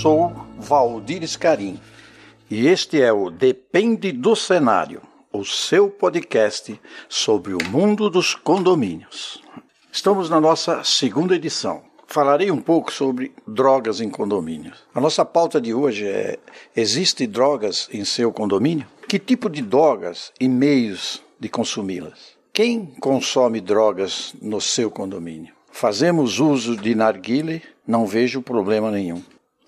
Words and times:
Sou 0.00 0.32
Valdir 0.56 1.24
Escarim 1.24 1.80
e 2.48 2.68
este 2.68 3.02
é 3.02 3.12
o 3.12 3.30
Depende 3.30 4.12
do 4.12 4.36
Cenário, 4.36 5.02
o 5.32 5.44
seu 5.44 5.90
podcast 5.90 6.80
sobre 7.08 7.52
o 7.52 7.58
mundo 7.68 8.08
dos 8.08 8.32
condomínios. 8.32 9.42
Estamos 9.90 10.30
na 10.30 10.40
nossa 10.40 10.84
segunda 10.84 11.34
edição. 11.34 11.82
Falarei 12.06 12.48
um 12.48 12.60
pouco 12.60 12.92
sobre 12.92 13.32
drogas 13.44 14.00
em 14.00 14.08
condomínios. 14.08 14.84
A 14.94 15.00
nossa 15.00 15.24
pauta 15.24 15.60
de 15.60 15.74
hoje 15.74 16.06
é: 16.06 16.38
existe 16.76 17.26
drogas 17.26 17.88
em 17.92 18.04
seu 18.04 18.32
condomínio? 18.32 18.86
Que 19.08 19.18
tipo 19.18 19.50
de 19.50 19.62
drogas 19.62 20.32
e 20.38 20.48
meios 20.48 21.20
de 21.40 21.48
consumi-las? 21.48 22.38
Quem 22.52 22.86
consome 23.00 23.60
drogas 23.60 24.32
no 24.40 24.60
seu 24.60 24.92
condomínio? 24.92 25.52
Fazemos 25.72 26.38
uso 26.38 26.76
de 26.76 26.94
narguile? 26.94 27.62
Não 27.84 28.06
vejo 28.06 28.40
problema 28.40 28.92
nenhum. 28.92 29.20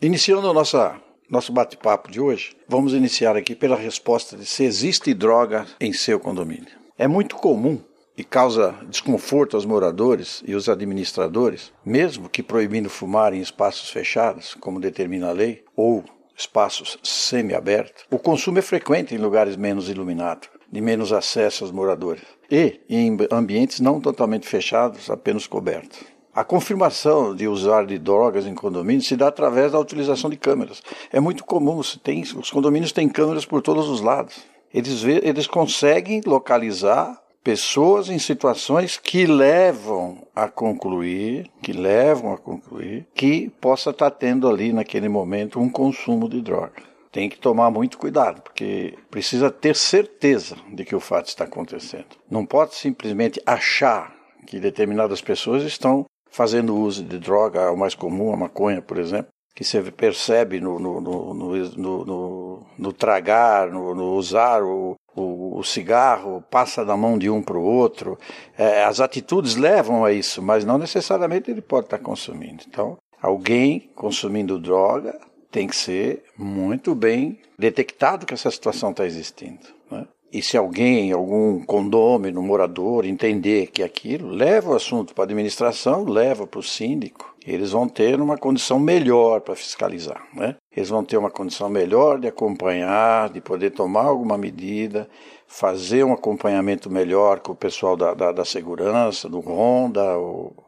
Iniciando 0.02 0.50
nossa, 0.54 0.98
nosso 1.28 1.52
bate-papo 1.52 2.10
de 2.10 2.18
hoje, 2.18 2.56
vamos 2.66 2.94
iniciar 2.94 3.36
aqui 3.36 3.54
pela 3.54 3.76
resposta 3.76 4.34
de 4.34 4.46
se 4.46 4.64
existe 4.64 5.12
droga 5.12 5.66
em 5.78 5.92
seu 5.92 6.18
condomínio. 6.18 6.70
É 6.96 7.06
muito 7.06 7.36
comum 7.36 7.78
e 8.16 8.24
causa 8.24 8.74
desconforto 8.88 9.56
aos 9.56 9.66
moradores 9.66 10.42
e 10.46 10.54
os 10.54 10.70
administradores, 10.70 11.70
mesmo 11.84 12.30
que 12.30 12.42
proibindo 12.42 12.88
fumar 12.88 13.34
em 13.34 13.42
espaços 13.42 13.90
fechados, 13.90 14.54
como 14.54 14.80
determina 14.80 15.28
a 15.28 15.32
lei, 15.32 15.64
ou 15.76 16.02
espaços 16.34 16.98
semi-abertos, 17.02 18.04
o 18.10 18.18
consumo 18.18 18.58
é 18.58 18.62
frequente 18.62 19.14
em 19.14 19.18
lugares 19.18 19.54
menos 19.54 19.90
iluminados, 19.90 20.48
de 20.72 20.80
menos 20.80 21.12
acesso 21.12 21.62
aos 21.62 21.70
moradores, 21.70 22.24
e 22.50 22.80
em 22.88 23.18
ambientes 23.30 23.80
não 23.80 24.00
totalmente 24.00 24.48
fechados, 24.48 25.10
apenas 25.10 25.46
cobertos. 25.46 26.00
A 26.32 26.44
confirmação 26.44 27.34
de 27.34 27.48
usar 27.48 27.84
de 27.84 27.98
drogas 27.98 28.46
em 28.46 28.54
condomínios 28.54 29.08
se 29.08 29.16
dá 29.16 29.28
através 29.28 29.72
da 29.72 29.80
utilização 29.80 30.30
de 30.30 30.36
câmeras. 30.36 30.80
É 31.12 31.18
muito 31.18 31.44
comum, 31.44 31.80
tem, 32.04 32.22
os 32.22 32.50
condomínios 32.50 32.92
têm 32.92 33.08
câmeras 33.08 33.44
por 33.44 33.60
todos 33.60 33.88
os 33.88 34.00
lados. 34.00 34.44
Eles, 34.72 35.02
vê, 35.02 35.20
eles 35.24 35.48
conseguem 35.48 36.20
localizar 36.24 37.20
pessoas 37.42 38.08
em 38.08 38.18
situações 38.18 38.96
que 38.96 39.26
levam 39.26 40.24
a 40.34 40.46
concluir, 40.46 41.50
que 41.60 41.72
levam 41.72 42.32
a 42.32 42.38
concluir 42.38 43.08
que 43.12 43.50
possa 43.60 43.90
estar 43.90 44.10
tendo 44.10 44.48
ali 44.48 44.72
naquele 44.72 45.08
momento 45.08 45.58
um 45.58 45.68
consumo 45.68 46.28
de 46.28 46.40
droga. 46.40 46.90
Tem 47.10 47.28
que 47.28 47.38
tomar 47.38 47.72
muito 47.72 47.98
cuidado, 47.98 48.40
porque 48.40 48.94
precisa 49.10 49.50
ter 49.50 49.74
certeza 49.74 50.56
de 50.72 50.84
que 50.84 50.94
o 50.94 51.00
fato 51.00 51.26
está 51.26 51.42
acontecendo. 51.42 52.06
Não 52.30 52.46
pode 52.46 52.76
simplesmente 52.76 53.42
achar 53.44 54.14
que 54.46 54.60
determinadas 54.60 55.20
pessoas 55.20 55.64
estão 55.64 56.06
fazendo 56.30 56.76
uso 56.76 57.04
de 57.04 57.18
droga, 57.18 57.70
o 57.70 57.76
mais 57.76 57.94
comum, 57.94 58.32
a 58.32 58.36
maconha, 58.36 58.80
por 58.80 58.98
exemplo, 58.98 59.30
que 59.54 59.64
você 59.64 59.82
percebe 59.90 60.60
no, 60.60 60.78
no, 60.78 61.00
no, 61.00 62.66
no, 62.78 62.92
tragar, 62.92 63.68
no, 63.70 64.14
usar 64.14 64.62
o, 64.62 64.96
o, 65.14 65.62
cigarro, 65.62 66.42
passa 66.50 66.84
da 66.84 66.96
mão 66.96 67.18
de 67.18 67.28
um 67.28 67.42
para 67.42 67.58
o 67.58 67.62
outro. 67.62 68.18
É, 68.56 68.84
as 68.84 69.00
atitudes 69.00 69.56
levam 69.56 70.04
a 70.04 70.12
isso, 70.12 70.40
mas 70.40 70.64
não 70.64 70.78
necessariamente 70.78 71.50
ele 71.50 71.60
pode 71.60 71.86
estar 71.86 71.98
consumindo. 71.98 72.64
Então, 72.66 72.96
alguém 73.20 73.90
consumindo 73.94 74.58
droga 74.58 75.18
tem 75.50 75.66
que 75.66 75.76
ser 75.76 76.22
muito 76.38 76.94
bem 76.94 77.38
detectado 77.58 78.24
que 78.24 78.34
essa 78.34 78.50
situação 78.50 78.92
está 78.92 79.04
existindo. 79.04 79.66
Né? 79.90 80.06
E 80.32 80.40
se 80.40 80.56
alguém, 80.56 81.10
algum 81.10 81.64
condômino, 81.64 82.40
morador, 82.40 83.04
entender 83.04 83.66
que 83.66 83.82
aquilo, 83.82 84.28
leva 84.28 84.70
o 84.70 84.76
assunto 84.76 85.12
para 85.12 85.24
a 85.24 85.26
administração, 85.26 86.04
leva 86.04 86.46
para 86.46 86.60
o 86.60 86.62
síndico, 86.62 87.34
eles 87.44 87.72
vão 87.72 87.88
ter 87.88 88.20
uma 88.20 88.38
condição 88.38 88.78
melhor 88.78 89.40
para 89.40 89.56
fiscalizar. 89.56 90.22
Né? 90.32 90.54
Eles 90.74 90.88
vão 90.88 91.04
ter 91.04 91.16
uma 91.16 91.30
condição 91.30 91.68
melhor 91.68 92.20
de 92.20 92.28
acompanhar, 92.28 93.30
de 93.30 93.40
poder 93.40 93.70
tomar 93.70 94.04
alguma 94.04 94.38
medida, 94.38 95.08
fazer 95.48 96.04
um 96.04 96.12
acompanhamento 96.12 96.88
melhor 96.88 97.40
com 97.40 97.52
o 97.52 97.56
pessoal 97.56 97.96
da, 97.96 98.14
da, 98.14 98.30
da 98.30 98.44
segurança, 98.44 99.28
do 99.28 99.40
Ronda, 99.40 100.00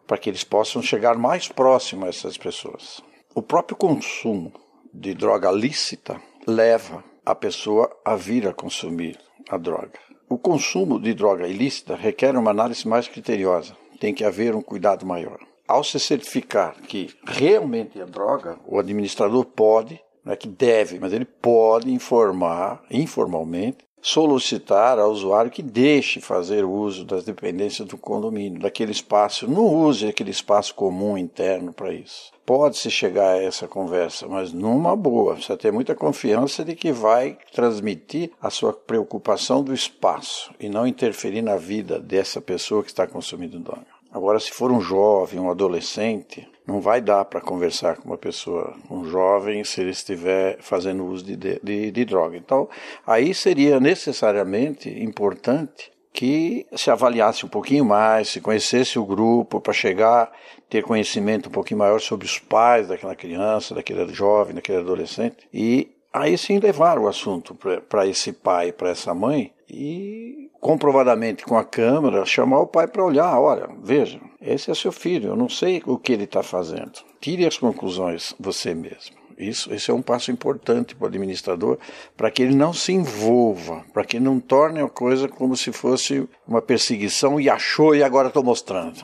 para 0.06 0.19
que 0.19 0.28
eles 0.28 0.42
possam 0.42 0.82
chegar 0.82 1.16
mais 1.16 1.47
próximo 1.47 2.04
a 2.04 2.09
essas 2.09 2.36
pessoas. 2.36 3.00
O 3.32 3.41
próprio 3.41 3.76
consumo 3.76 4.53
de 4.92 5.15
droga 5.15 5.53
lícita 5.53 6.20
leva 6.47 7.04
a 7.25 7.34
pessoa 7.34 7.91
a 8.05 8.16
vir 8.16 8.47
a 8.49 8.53
consumir 8.53 9.19
a 9.49 9.56
droga. 9.56 9.99
O 10.28 10.38
consumo 10.38 10.99
de 10.99 11.15
droga 11.15 11.47
ilícita 11.47 11.94
requer 11.94 12.37
uma 12.37 12.50
análise 12.50 12.87
mais 12.88 13.06
criteriosa. 13.06 13.77
Tem 14.00 14.12
que 14.12 14.25
haver 14.25 14.55
um 14.55 14.62
cuidado 14.62 15.06
maior. 15.06 15.38
Ao 15.69 15.84
se 15.84 16.00
certificar 16.00 16.75
que 16.83 17.15
realmente 17.25 18.00
é 18.00 18.05
droga, 18.05 18.59
o 18.66 18.78
administrador 18.78 19.44
pode, 19.44 20.00
não 20.25 20.33
é 20.33 20.37
que 20.37 20.49
deve, 20.49 20.99
mas 20.99 21.12
ele 21.12 21.25
pode 21.25 21.93
informar 21.93 22.83
informalmente 22.91 23.84
solicitar 24.02 24.98
ao 24.98 25.12
usuário 25.12 25.50
que 25.50 25.62
deixe 25.62 26.20
fazer 26.20 26.64
uso 26.64 27.04
das 27.04 27.24
dependências 27.24 27.86
do 27.86 27.96
condomínio, 27.96 28.60
daquele 28.60 28.90
espaço, 28.90 29.48
não 29.48 29.64
use 29.64 30.08
aquele 30.08 30.32
espaço 30.32 30.74
comum 30.74 31.16
interno 31.16 31.72
para 31.72 31.92
isso. 31.92 32.32
Pode-se 32.44 32.91
chegar 32.91 33.36
a 33.36 33.42
essa 33.42 33.68
conversa, 33.68 34.26
mas 34.26 34.52
numa 34.52 34.96
boa, 34.96 35.34
precisa 35.34 35.56
ter 35.56 35.72
muita 35.72 35.94
confiança 35.94 36.64
de 36.64 36.74
que 36.74 36.91
vai 36.91 37.38
transmitir 37.54 38.32
a 38.42 38.50
sua 38.50 38.72
preocupação 38.72 39.62
do 39.62 39.72
espaço 39.72 40.52
e 40.58 40.68
não 40.68 40.84
interferir 40.84 41.41
na 41.41 41.54
vida 41.54 42.00
dessa 42.00 42.41
pessoa 42.41 42.82
que 42.82 42.91
está 42.91 43.06
consumindo 43.06 43.60
droga. 43.60 43.86
Agora, 44.12 44.41
se 44.41 44.50
for 44.50 44.72
um 44.72 44.80
jovem, 44.80 45.41
um 45.41 45.50
adolescente, 45.50 46.46
não 46.66 46.80
vai 46.80 47.00
dar 47.00 47.24
para 47.24 47.40
conversar 47.40 47.96
com 47.96 48.08
uma 48.08 48.18
pessoa, 48.18 48.74
um 48.90 49.04
jovem, 49.04 49.64
se 49.64 49.80
ele 49.80 49.90
estiver 49.90 50.58
fazendo 50.60 51.04
uso 51.04 51.24
de, 51.24 51.36
de, 51.36 51.90
de 51.90 52.04
droga. 52.04 52.36
Então, 52.36 52.68
aí 53.06 53.34
seria 53.34 53.80
necessariamente 53.80 54.88
importante 54.88 55.90
que 56.12 56.66
se 56.76 56.90
avaliasse 56.90 57.44
um 57.44 57.48
pouquinho 57.48 57.84
mais, 57.84 58.28
se 58.28 58.40
conhecesse 58.40 58.98
o 58.98 59.04
grupo 59.04 59.60
para 59.60 59.72
chegar, 59.72 60.30
ter 60.68 60.82
conhecimento 60.82 61.48
um 61.48 61.52
pouquinho 61.52 61.78
maior 61.78 62.00
sobre 62.00 62.26
os 62.26 62.38
pais 62.38 62.88
daquela 62.88 63.16
criança, 63.16 63.74
daquele 63.74 64.12
jovem, 64.12 64.54
daquele 64.54 64.78
adolescente, 64.78 65.48
e 65.52 65.90
aí 66.12 66.36
sim 66.36 66.58
levar 66.58 66.98
o 66.98 67.08
assunto 67.08 67.56
para 67.88 68.06
esse 68.06 68.32
pai, 68.32 68.72
para 68.72 68.90
essa 68.90 69.14
mãe, 69.14 69.52
e 69.68 70.50
comprovadamente 70.60 71.44
com 71.44 71.56
a 71.56 71.64
câmera 71.64 72.26
chamar 72.26 72.60
o 72.60 72.66
pai 72.66 72.86
para 72.86 73.04
olhar, 73.04 73.40
olha, 73.40 73.68
veja, 73.82 74.20
esse 74.42 74.70
é 74.70 74.75
seu 74.75 74.92
filho, 74.92 75.30
eu 75.30 75.36
não 75.36 75.48
sei 75.48 75.82
o 75.86 75.97
que 75.97 76.12
ele 76.12 76.25
está 76.25 76.42
fazendo. 76.42 76.92
Tire 77.20 77.47
as 77.47 77.56
conclusões 77.56 78.34
você 78.38 78.75
mesmo. 78.75 79.22
Isso, 79.38 79.72
esse 79.72 79.91
é 79.91 79.94
um 79.94 80.03
passo 80.03 80.30
importante 80.30 80.94
para 80.94 81.04
o 81.04 81.08
administrador, 81.08 81.78
para 82.16 82.30
que 82.30 82.42
ele 82.42 82.54
não 82.54 82.72
se 82.72 82.92
envolva, 82.92 83.84
para 83.92 84.04
que 84.04 84.20
não 84.20 84.38
torne 84.38 84.80
a 84.80 84.88
coisa 84.88 85.28
como 85.28 85.56
se 85.56 85.72
fosse 85.72 86.28
uma 86.47 86.60
perseguição 86.60 87.41
e 87.41 87.48
achou 87.48 87.94
e 87.94 88.03
agora 88.03 88.28
estou 88.28 88.44
mostrando. 88.44 89.03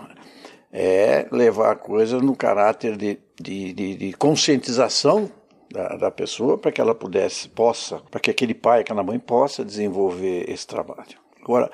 É 0.73 1.27
levar 1.33 1.73
a 1.73 1.77
coisa 1.77 2.19
no 2.19 2.37
caráter 2.37 2.97
de, 2.97 3.19
de, 3.41 3.73
de, 3.73 3.95
de 3.97 4.13
conscientização 4.13 5.31
da, 5.71 5.97
da 5.97 6.11
pessoa 6.11 6.59
para 6.59 6.73
que 6.73 6.81
ela 6.81 6.95
pudesse, 6.95 7.49
possa, 7.49 8.01
para 8.11 8.21
que 8.21 8.31
aquele 8.31 8.55
pai, 8.55 8.81
aquela 8.81 9.03
mãe 9.03 9.19
possa 9.19 9.65
desenvolver 9.65 10.49
esse 10.49 10.67
trabalho. 10.67 11.19
Agora, 11.43 11.71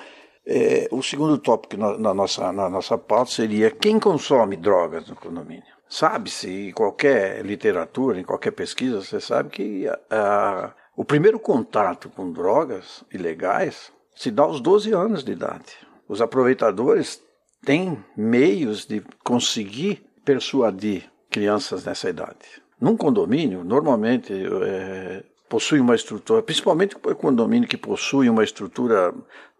é, 0.47 0.87
o 0.91 1.01
segundo 1.01 1.37
tópico 1.37 1.77
na, 1.77 1.97
na, 1.97 2.13
nossa, 2.13 2.51
na 2.51 2.69
nossa 2.69 2.97
pauta 2.97 3.31
seria 3.31 3.71
quem 3.71 3.99
consome 3.99 4.55
drogas 4.55 5.07
no 5.07 5.15
condomínio. 5.15 5.63
Sabe-se, 5.89 6.69
em 6.69 6.71
qualquer 6.71 7.43
literatura, 7.43 8.19
em 8.19 8.23
qualquer 8.23 8.51
pesquisa, 8.51 9.01
você 9.01 9.19
sabe 9.19 9.49
que 9.49 9.87
a, 9.87 9.99
a, 10.11 10.73
o 10.95 11.05
primeiro 11.05 11.39
contato 11.39 12.09
com 12.09 12.31
drogas 12.31 13.03
ilegais 13.11 13.91
se 14.15 14.31
dá 14.31 14.43
aos 14.43 14.61
12 14.61 14.93
anos 14.93 15.23
de 15.23 15.31
idade. 15.31 15.77
Os 16.07 16.21
aproveitadores 16.21 17.21
têm 17.63 18.03
meios 18.15 18.85
de 18.85 19.03
conseguir 19.23 20.05
persuadir 20.23 21.09
crianças 21.29 21.85
nessa 21.85 22.09
idade. 22.09 22.61
Num 22.79 22.95
condomínio, 22.95 23.63
normalmente 23.63 24.33
é, 24.63 25.23
possui 25.55 25.79
uma 25.79 25.95
estrutura, 25.95 26.43
principalmente 26.43 26.95
condomínio 26.95 27.65
que 27.65 27.77
possui 27.77 28.29
uma 28.29 28.43
estrutura 28.43 29.13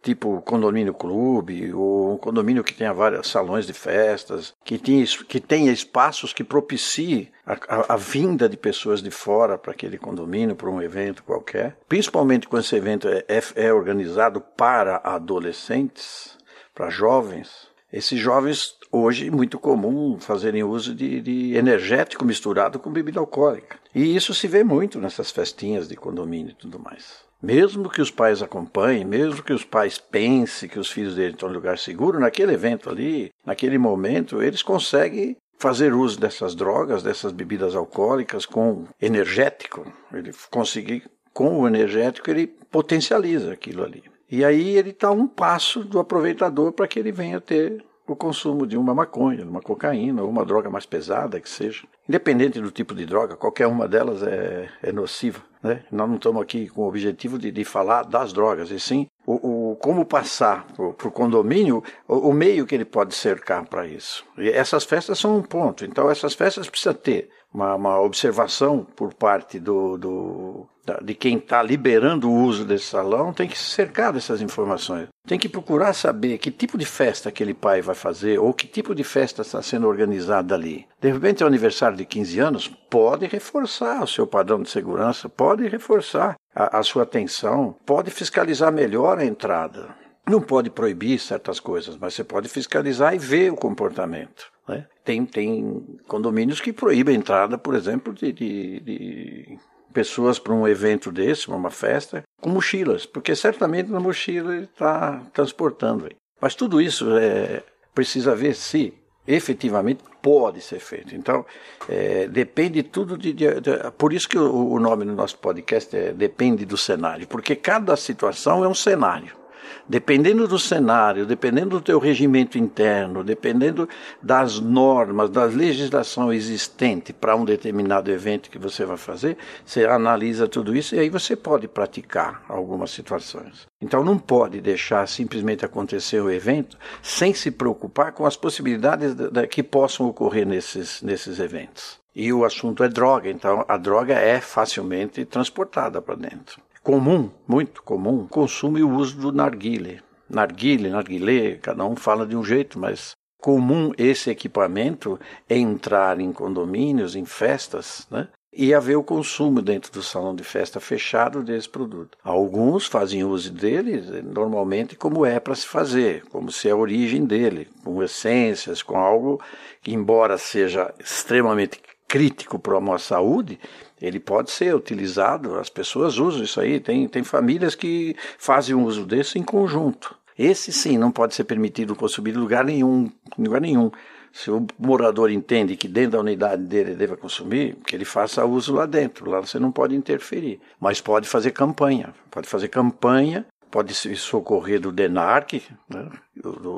tipo 0.03 0.41
condomínio 0.41 0.93
clube, 0.93 1.73
ou 1.73 2.15
um 2.15 2.17
condomínio 2.17 2.65
que 2.65 2.73
tenha 2.73 2.93
vários 2.93 3.29
salões 3.29 3.65
de 3.65 3.71
festas, 3.71 4.53
que 4.65 4.77
tenha, 4.77 5.05
que 5.25 5.39
tenha 5.39 5.71
espaços 5.71 6.33
que 6.33 6.43
propiciem 6.43 7.31
a, 7.45 7.53
a, 7.53 7.93
a 7.93 7.95
vinda 7.95 8.49
de 8.49 8.57
pessoas 8.57 9.01
de 9.01 9.09
fora 9.09 9.57
para 9.57 9.71
aquele 9.71 9.97
condomínio, 9.97 10.53
para 10.53 10.69
um 10.69 10.81
evento 10.81 11.23
qualquer. 11.23 11.77
Principalmente 11.87 12.45
quando 12.45 12.63
esse 12.65 12.75
evento 12.75 13.07
é, 13.07 13.23
é, 13.29 13.41
é 13.55 13.73
organizado 13.73 14.41
para 14.41 14.97
adolescentes, 14.97 16.37
para 16.73 16.89
jovens. 16.89 17.69
Esses 17.95 18.19
jovens 18.19 18.75
hoje 18.91 19.31
muito 19.31 19.57
comum 19.57 20.19
fazerem 20.19 20.65
uso 20.65 20.93
de, 20.93 21.21
de, 21.21 21.55
energético 21.55 22.25
misturado 22.25 22.77
com 22.77 22.91
bebida 22.91 23.21
alcoólica. 23.21 23.79
E 23.95 24.13
isso 24.13 24.33
se 24.33 24.49
vê 24.49 24.65
muito 24.65 24.99
nessas 24.99 25.31
festinhas 25.31 25.87
de 25.87 25.95
condomínio 25.95 26.51
e 26.51 26.55
tudo 26.55 26.77
mais. 26.77 27.23
Mesmo 27.41 27.89
que 27.89 28.01
os 28.01 28.11
pais 28.11 28.41
acompanhem, 28.41 29.05
mesmo 29.05 29.41
que 29.41 29.53
os 29.53 29.63
pais 29.63 29.97
pensem 29.97 30.67
que 30.67 30.77
os 30.77 30.91
filhos 30.91 31.15
deles 31.15 31.35
estão 31.35 31.49
em 31.49 31.53
lugar 31.53 31.77
seguro, 31.77 32.19
naquele 32.19 32.51
evento 32.51 32.89
ali, 32.89 33.29
naquele 33.45 33.77
momento, 33.77 34.43
eles 34.43 34.61
conseguem 34.61 35.37
fazer 35.57 35.93
uso 35.93 36.19
dessas 36.19 36.53
drogas, 36.53 37.01
dessas 37.01 37.31
bebidas 37.31 37.77
alcoólicas 37.77 38.45
com 38.45 38.83
energético, 39.01 39.89
ele 40.13 40.33
conseguir 40.51 41.09
com 41.33 41.61
o 41.61 41.65
energético 41.67 42.29
ele 42.29 42.47
potencializa 42.47 43.53
aquilo 43.53 43.85
ali. 43.85 44.03
E 44.29 44.43
aí 44.43 44.77
ele 44.77 44.89
está 44.89 45.11
um 45.11 45.27
passo 45.27 45.83
do 45.83 45.99
aproveitador 45.99 46.71
para 46.71 46.87
que 46.87 46.99
ele 46.99 47.11
venha 47.11 47.39
ter 47.39 47.83
o 48.07 48.15
consumo 48.15 48.67
de 48.67 48.77
uma 48.77 48.93
maconha, 48.93 49.37
de 49.37 49.49
uma 49.49 49.61
cocaína 49.61 50.21
ou 50.21 50.29
uma 50.29 50.45
droga 50.45 50.69
mais 50.69 50.85
pesada 50.85 51.39
que 51.39 51.49
seja. 51.49 51.83
Independente 52.07 52.61
do 52.61 52.71
tipo 52.71 52.93
de 52.93 53.05
droga, 53.05 53.35
qualquer 53.35 53.67
uma 53.67 53.87
delas 53.87 54.21
é, 54.21 54.69
é 54.83 54.91
nociva. 54.91 55.41
Né? 55.63 55.83
Nós 55.91 56.07
não 56.07 56.15
estamos 56.15 56.41
aqui 56.41 56.69
com 56.69 56.83
o 56.83 56.87
objetivo 56.87 57.39
de, 57.39 57.51
de 57.51 57.65
falar 57.65 58.03
das 58.03 58.31
drogas, 58.31 58.69
e 58.69 58.79
sim 58.79 59.07
o, 59.25 59.71
o 59.71 59.75
como 59.77 60.05
passar 60.05 60.67
para 60.75 61.07
o 61.07 61.11
condomínio 61.11 61.83
o, 62.07 62.29
o, 62.29 62.33
meio 62.33 62.67
que 62.67 62.75
ele 62.75 62.85
pode 62.85 63.15
cercar 63.15 63.65
para 63.65 63.87
isso. 63.87 64.23
E 64.37 64.49
essas 64.49 64.83
festas 64.83 65.17
são 65.17 65.37
um 65.37 65.41
ponto. 65.41 65.83
Então, 65.83 66.09
essas 66.09 66.35
festas 66.35 66.69
precisam 66.69 66.93
ter 66.93 67.29
uma, 67.51 67.73
uma 67.73 67.99
observação 67.99 68.85
por 68.95 69.15
parte 69.15 69.59
do, 69.59 69.97
do 69.97 70.67
de 71.01 71.13
quem 71.13 71.37
está 71.37 71.61
liberando 71.63 72.29
o 72.29 72.35
uso 72.43 72.65
desse 72.65 72.85
salão, 72.85 73.33
tem 73.33 73.47
que 73.47 73.57
se 73.57 73.71
cercar 73.71 74.13
dessas 74.13 74.41
informações. 74.41 75.07
Tem 75.27 75.39
que 75.39 75.49
procurar 75.49 75.93
saber 75.93 76.37
que 76.37 76.51
tipo 76.51 76.77
de 76.77 76.85
festa 76.85 77.29
aquele 77.29 77.53
pai 77.53 77.81
vai 77.81 77.95
fazer 77.95 78.39
ou 78.39 78.53
que 78.53 78.67
tipo 78.67 78.93
de 78.93 79.03
festa 79.03 79.41
está 79.41 79.61
sendo 79.61 79.87
organizada 79.87 80.53
ali. 80.53 80.85
De 81.01 81.11
repente, 81.11 81.41
é 81.41 81.45
o 81.45 81.47
aniversário 81.47 81.97
de 81.97 82.05
15 82.05 82.39
anos, 82.39 82.67
pode 82.89 83.25
reforçar 83.25 84.03
o 84.03 84.07
seu 84.07 84.27
padrão 84.27 84.61
de 84.61 84.69
segurança, 84.69 85.27
pode 85.27 85.67
reforçar 85.67 86.35
a, 86.53 86.79
a 86.79 86.83
sua 86.83 87.03
atenção, 87.03 87.75
pode 87.85 88.11
fiscalizar 88.11 88.71
melhor 88.71 89.17
a 89.17 89.25
entrada. 89.25 89.95
Não 90.27 90.41
pode 90.41 90.69
proibir 90.69 91.19
certas 91.19 91.59
coisas, 91.59 91.97
mas 91.97 92.13
você 92.13 92.23
pode 92.23 92.49
fiscalizar 92.49 93.13
e 93.13 93.19
ver 93.19 93.51
o 93.51 93.55
comportamento. 93.55 94.51
Né? 94.67 94.87
Tem, 95.03 95.23
tem 95.25 95.99
condomínios 96.07 96.59
que 96.59 96.73
proíbem 96.73 97.15
a 97.15 97.19
entrada, 97.19 97.57
por 97.57 97.75
exemplo, 97.75 98.11
de, 98.11 98.31
de, 98.33 98.79
de 98.79 99.59
pessoas 99.95 100.37
para 100.37 100.53
um 100.53 100.67
evento 100.67 101.09
desse, 101.09 101.47
uma 101.47 101.71
festa, 101.71 102.21
com 102.41 102.49
mochilas, 102.49 103.05
porque 103.05 103.33
certamente 103.33 103.89
na 103.89 103.99
mochila 103.99 104.53
ele 104.53 104.65
está 104.65 105.21
transportando. 105.33 106.09
Mas 106.41 106.53
tudo 106.53 106.81
isso 106.81 107.17
é, 107.17 107.63
precisa 107.93 108.35
ver 108.35 108.55
se 108.55 108.93
efetivamente 109.25 110.03
pode 110.21 110.59
ser 110.59 110.79
feito. 110.79 111.15
Então, 111.15 111.45
é, 111.87 112.27
depende 112.27 112.83
tudo 112.83 113.17
de, 113.17 113.31
de, 113.31 113.61
de, 113.61 113.91
Por 113.97 114.11
isso 114.11 114.27
que 114.27 114.37
o, 114.37 114.73
o 114.73 114.79
nome 114.81 115.05
do 115.05 115.13
nosso 115.13 115.37
podcast 115.37 115.95
é 115.95 116.11
Depende 116.11 116.65
do 116.65 116.75
cenário, 116.75 117.25
porque 117.25 117.55
cada 117.55 117.95
situação 117.95 118.65
é 118.65 118.67
um 118.67 118.73
cenário. 118.75 119.44
Dependendo 119.87 120.47
do 120.47 120.57
cenário, 120.57 121.25
dependendo 121.25 121.69
do 121.69 121.81
teu 121.81 121.99
regimento 121.99 122.57
interno, 122.57 123.23
dependendo 123.23 123.87
das 124.21 124.59
normas, 124.59 125.29
da 125.29 125.45
legislação 125.45 126.33
existente 126.33 127.13
para 127.13 127.35
um 127.35 127.45
determinado 127.45 128.11
evento 128.11 128.49
que 128.49 128.57
você 128.57 128.85
vai 128.85 128.97
fazer, 128.97 129.37
você 129.65 129.85
analisa 129.85 130.47
tudo 130.47 130.75
isso 130.75 130.95
e 130.95 130.99
aí 130.99 131.09
você 131.09 131.35
pode 131.35 131.67
praticar 131.67 132.43
algumas 132.49 132.91
situações. 132.91 133.67
Então 133.81 134.03
não 134.03 134.17
pode 134.17 134.59
deixar 134.61 135.07
simplesmente 135.07 135.65
acontecer 135.65 136.19
o 136.19 136.31
evento 136.31 136.77
sem 137.01 137.33
se 137.33 137.51
preocupar 137.51 138.11
com 138.11 138.25
as 138.25 138.35
possibilidades 138.35 139.15
que 139.49 139.61
possam 139.61 140.07
ocorrer 140.07 140.47
nesses, 140.47 141.01
nesses 141.01 141.39
eventos. 141.39 141.99
E 142.15 142.31
o 142.31 142.45
assunto 142.45 142.83
é 142.83 142.87
droga, 142.87 143.29
então 143.29 143.65
a 143.67 143.75
droga 143.77 144.13
é 144.13 144.39
facilmente 144.39 145.25
transportada 145.25 146.01
para 146.01 146.15
dentro 146.15 146.64
comum, 146.85 147.31
muito 147.47 147.81
comum, 147.81 148.27
consumo 148.27 148.77
e 148.77 148.83
o 148.83 148.91
uso 148.91 149.17
do 149.17 149.31
narguile. 149.31 150.03
Narguile, 150.29 150.87
narguilé, 150.89 151.55
cada 151.55 151.83
um 151.83 151.95
fala 151.95 152.27
de 152.27 152.37
um 152.37 152.43
jeito, 152.43 152.77
mas 152.77 153.15
comum 153.41 153.91
esse 153.97 154.29
equipamento 154.29 155.19
entrar 155.49 156.19
em 156.19 156.31
condomínios, 156.31 157.15
em 157.15 157.25
festas, 157.25 158.07
né? 158.11 158.27
E 158.53 158.71
haver 158.71 158.95
o 158.95 159.03
consumo 159.03 159.63
dentro 159.63 159.91
do 159.91 160.03
salão 160.03 160.35
de 160.35 160.43
festa 160.43 160.79
fechado 160.79 161.41
desse 161.41 161.67
produto. 161.67 162.17
Alguns 162.23 162.85
fazem 162.85 163.23
uso 163.23 163.51
dele 163.51 164.21
normalmente 164.21 164.95
como 164.95 165.25
é 165.25 165.39
para 165.39 165.55
se 165.55 165.65
fazer, 165.65 166.23
como 166.29 166.51
se 166.51 166.69
é 166.69 166.71
a 166.71 166.75
origem 166.75 167.25
dele, 167.25 167.67
com 167.83 168.01
essências, 168.01 168.83
com 168.83 168.95
algo 168.95 169.41
que, 169.81 169.91
embora 169.91 170.37
seja 170.37 170.93
extremamente 170.99 171.81
crítico 172.07 172.59
para 172.59 172.77
a 172.77 172.99
saúde, 172.99 173.59
ele 174.01 174.19
pode 174.19 174.51
ser 174.51 174.75
utilizado, 174.75 175.55
as 175.55 175.69
pessoas 175.69 176.17
usam 176.17 176.43
isso 176.43 176.59
aí, 176.59 176.79
tem, 176.79 177.07
tem 177.07 177.23
famílias 177.23 177.75
que 177.75 178.15
fazem 178.37 178.75
uso 178.75 179.05
desse 179.05 179.39
em 179.39 179.43
conjunto. 179.43 180.15
Esse 180.37 180.71
sim 180.71 180.97
não 180.97 181.11
pode 181.11 181.33
ser 181.33 181.45
permitido 181.45 181.95
consumir 181.95 182.31
em 182.31 182.37
lugar 182.37 182.65
nenhum, 182.65 183.09
lugar 183.37 183.61
nenhum. 183.61 183.89
Se 184.33 184.51
o 184.51 184.67
morador 184.77 185.31
entende 185.31 185.77
que 185.77 185.87
dentro 185.87 186.11
da 186.11 186.19
unidade 186.19 186.61
dele 186.61 186.93
deve 186.93 187.15
consumir, 187.15 187.77
que 187.87 187.95
ele 187.95 188.03
faça 188.03 188.45
uso 188.45 188.73
lá 188.73 188.85
dentro. 188.85 189.29
Lá 189.29 189.39
você 189.39 189.57
não 189.57 189.71
pode 189.71 189.95
interferir, 189.95 190.59
mas 190.77 190.99
pode 190.99 191.25
fazer 191.25 191.51
campanha. 191.51 192.13
Pode 192.29 192.49
fazer 192.49 192.67
campanha 192.67 193.45
pode 193.75 193.93
se 193.93 194.15
socorrer 194.15 194.79
do 194.79 194.89
DENARC, 194.89 195.61
né, 195.89 196.09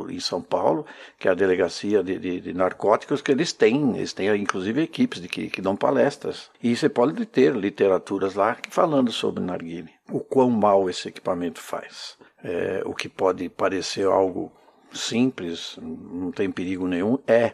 em 0.09 0.19
São 0.19 0.41
Paulo, 0.41 0.83
que 1.19 1.27
é 1.27 1.31
a 1.31 1.35
delegacia 1.35 2.01
de, 2.01 2.17
de, 2.17 2.41
de, 2.41 2.53
narcóticos 2.55 3.21
que 3.21 3.31
eles 3.31 3.53
têm, 3.53 3.95
eles 3.97 4.13
têm 4.13 4.35
inclusive 4.35 4.81
equipes 4.81 5.21
de 5.21 5.27
que, 5.27 5.47
que 5.47 5.61
dão 5.61 5.75
palestras. 5.75 6.49
E 6.59 6.75
você 6.75 6.89
pode 6.89 7.23
ter 7.27 7.55
literaturas 7.55 8.33
lá 8.33 8.57
falando 8.71 9.11
sobre 9.11 9.44
narguile, 9.44 9.91
o 10.11 10.19
quão 10.19 10.49
mal 10.49 10.89
esse 10.89 11.07
equipamento 11.07 11.61
faz. 11.61 12.17
É, 12.44 12.81
o 12.83 12.95
que 12.95 13.07
pode 13.07 13.47
parecer 13.47 14.07
algo 14.07 14.51
simples, 14.91 15.77
não 15.79 16.31
tem 16.31 16.50
perigo 16.50 16.88
nenhum, 16.88 17.19
é 17.27 17.53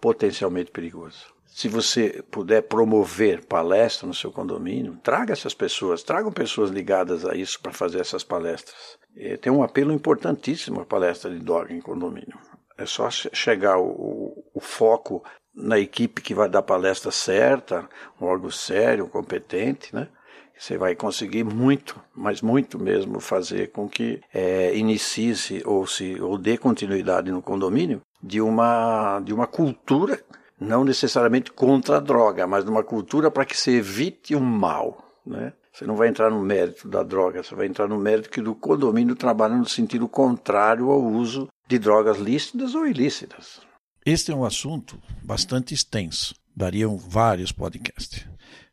potencialmente 0.00 0.72
perigoso. 0.72 1.32
Se 1.50 1.68
você 1.68 2.22
puder 2.30 2.62
promover 2.62 3.44
palestra 3.44 4.06
no 4.06 4.14
seu 4.14 4.30
condomínio, 4.30 4.98
traga 5.02 5.32
essas 5.32 5.52
pessoas, 5.52 6.02
tragam 6.02 6.32
pessoas 6.32 6.70
ligadas 6.70 7.26
a 7.26 7.34
isso 7.34 7.60
para 7.60 7.72
fazer 7.72 8.00
essas 8.00 8.22
palestras. 8.22 8.98
E 9.16 9.36
tem 9.36 9.52
um 9.52 9.62
apelo 9.62 9.92
importantíssimo 9.92 10.80
a 10.80 10.86
palestra 10.86 11.30
de 11.30 11.40
droga 11.40 11.74
em 11.74 11.80
condomínio. 11.80 12.38
É 12.78 12.86
só 12.86 13.10
chegar 13.10 13.78
o, 13.78 14.44
o 14.54 14.60
foco 14.60 15.22
na 15.54 15.78
equipe 15.78 16.22
que 16.22 16.34
vai 16.34 16.48
dar 16.48 16.62
palestra 16.62 17.10
certa, 17.10 17.88
um 18.20 18.26
órgão 18.26 18.50
sério, 18.50 19.08
competente, 19.08 19.94
né? 19.94 20.08
Você 20.56 20.76
vai 20.76 20.94
conseguir 20.94 21.42
muito, 21.42 21.98
mas 22.14 22.42
muito 22.42 22.78
mesmo, 22.78 23.18
fazer 23.18 23.72
com 23.72 23.88
que 23.88 24.20
é, 24.32 24.76
inicie-se 24.76 25.62
ou, 25.64 25.86
se, 25.86 26.20
ou 26.20 26.36
dê 26.36 26.58
continuidade 26.58 27.30
no 27.30 27.40
condomínio 27.40 28.02
de 28.22 28.42
uma, 28.42 29.20
de 29.20 29.32
uma 29.32 29.46
cultura 29.46 30.22
não 30.60 30.84
necessariamente 30.84 31.50
contra 31.50 31.96
a 31.96 32.00
droga, 32.00 32.46
mas 32.46 32.64
numa 32.64 32.84
cultura 32.84 33.30
para 33.30 33.46
que 33.46 33.56
se 33.56 33.70
evite 33.70 34.34
o 34.34 34.40
mal. 34.40 35.02
Né? 35.26 35.52
Você 35.72 35.86
não 35.86 35.96
vai 35.96 36.08
entrar 36.08 36.30
no 36.30 36.42
mérito 36.42 36.86
da 36.86 37.02
droga, 37.02 37.42
você 37.42 37.54
vai 37.54 37.66
entrar 37.66 37.88
no 37.88 37.98
mérito 37.98 38.28
que 38.28 38.42
do 38.42 38.54
condomínio 38.54 39.16
trabalha 39.16 39.56
no 39.56 39.66
sentido 39.66 40.06
contrário 40.06 40.90
ao 40.90 41.02
uso 41.02 41.48
de 41.66 41.78
drogas 41.78 42.18
lícitas 42.18 42.74
ou 42.74 42.86
ilícitas. 42.86 43.60
Este 44.04 44.32
é 44.32 44.34
um 44.34 44.44
assunto 44.44 45.00
bastante 45.22 45.72
extenso, 45.72 46.34
dariam 46.54 46.98
vários 46.98 47.52
podcasts. 47.52 48.26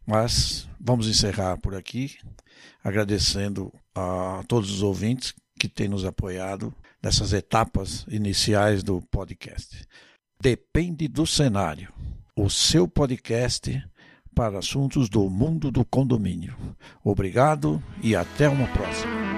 Mas 0.06 0.68
vamos 0.80 1.08
encerrar 1.08 1.58
por 1.58 1.76
aqui, 1.76 2.18
agradecendo 2.84 3.72
a 3.94 4.42
todos 4.48 4.72
os 4.72 4.82
ouvintes 4.82 5.34
que 5.60 5.68
têm 5.68 5.88
nos 5.88 6.06
apoiado 6.06 6.74
nessas 7.04 7.34
etapas 7.34 8.06
iniciais 8.10 8.84
do 8.84 9.02
podcast. 9.12 9.86
Depende 10.40 11.08
do 11.08 11.26
cenário. 11.26 11.92
O 12.36 12.50
seu 12.50 12.88
podcast 12.88 13.84
para 14.36 14.60
assuntos 14.60 15.10
do 15.10 15.28
mundo 15.30 15.72
do 15.72 15.84
condomínio. 15.84 16.56
Obrigado 17.04 17.82
e 18.04 18.16
até 18.16 18.48
uma 18.48 18.68
próxima. 18.68 19.37